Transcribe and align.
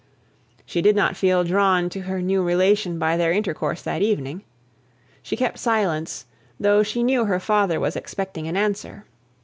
She 0.65 0.81
did 0.81 0.95
not 0.95 1.15
feel 1.15 1.43
drawn 1.43 1.87
to 1.91 1.99
her 1.99 2.23
new 2.23 2.41
relation 2.41 2.97
by 2.97 3.17
their 3.17 3.31
intercourse 3.31 3.83
that 3.83 4.01
evening. 4.01 4.43
She 5.21 5.37
kept 5.37 5.59
silence, 5.59 6.25
though 6.59 6.81
she 6.81 7.03
knew 7.03 7.25
her 7.25 7.39
father 7.39 7.79
was 7.79 7.95
expecting 7.95 8.47
an 8.47 8.57
answer. 8.57 9.05